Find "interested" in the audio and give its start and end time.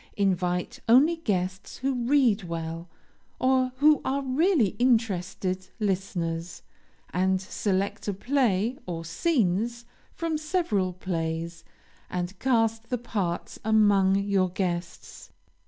4.79-5.67